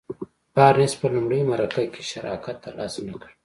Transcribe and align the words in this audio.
بارنس 0.55 0.93
په 1.01 1.07
لومړۍ 1.13 1.41
مرکه 1.51 1.83
کې 1.93 2.01
شراکت 2.11 2.57
تر 2.63 2.73
لاسه 2.79 2.99
نه 3.07 3.15
کړ. 3.21 3.29